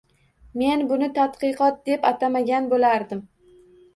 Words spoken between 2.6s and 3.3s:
boʻlardim.